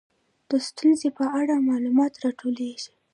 د 0.49 0.51
ستونزې 0.67 1.09
په 1.17 1.25
اړه 1.39 1.65
معلومات 1.69 2.13
راټولیږي. 2.23 2.91